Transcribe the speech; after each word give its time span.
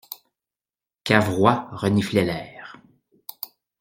Cavrois 1.03 1.67
reniflait 1.73 2.25
l'air. 2.25 2.77